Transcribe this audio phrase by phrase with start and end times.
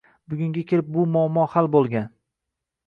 [0.33, 2.13] Bugunga kelib, bu muammo hal boʻlgan.